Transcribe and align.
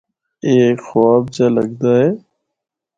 اے 0.45 0.53
ہک 0.69 0.79
خواب 0.87 1.23
جا 1.35 1.47
لگدا 1.55 1.91
اے۔ 2.01 2.07